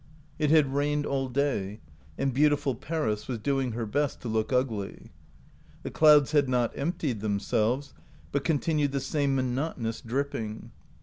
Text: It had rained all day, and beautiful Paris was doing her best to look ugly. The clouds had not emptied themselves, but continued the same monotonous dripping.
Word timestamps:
It 0.39 0.49
had 0.49 0.73
rained 0.73 1.05
all 1.05 1.29
day, 1.29 1.79
and 2.17 2.33
beautiful 2.33 2.73
Paris 2.73 3.27
was 3.27 3.37
doing 3.37 3.73
her 3.73 3.85
best 3.85 4.19
to 4.21 4.27
look 4.27 4.51
ugly. 4.51 5.11
The 5.83 5.91
clouds 5.91 6.31
had 6.31 6.49
not 6.49 6.75
emptied 6.75 7.19
themselves, 7.19 7.93
but 8.31 8.43
continued 8.43 8.93
the 8.93 8.99
same 8.99 9.35
monotonous 9.35 10.01
dripping. 10.01 10.71